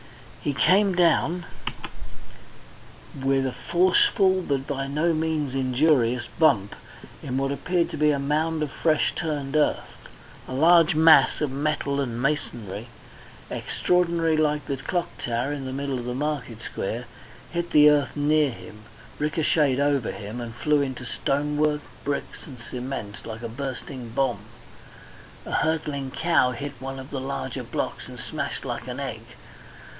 [0.41, 1.45] He came down
[3.23, 6.73] with a forcible, but by no means injurious, bump
[7.21, 10.07] in what appeared to be a mound of fresh turned earth.
[10.47, 12.87] A large mass of metal and masonry,
[13.51, 17.05] extraordinarily like the clock tower in the middle of the market square,
[17.51, 18.85] hit the earth near him,
[19.19, 24.39] ricochetted over him, and flew into stonework, bricks, and cement, like a bursting bomb.
[25.45, 29.21] A hurtling cow hit one of the larger blocks and smashed like an egg.